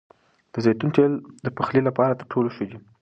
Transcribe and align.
د 0.53 0.55
زیتون 0.65 0.89
تېل 0.95 1.13
د 1.45 1.47
پخلي 1.57 1.81
لپاره 1.87 2.17
تر 2.19 2.25
ټولو 2.31 2.49
ښه 2.55 2.63
دي. 2.69 2.77